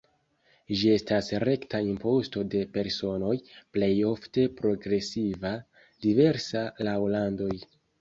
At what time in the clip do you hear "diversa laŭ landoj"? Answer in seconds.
6.09-7.57